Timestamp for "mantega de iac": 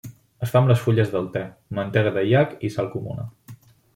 1.79-2.57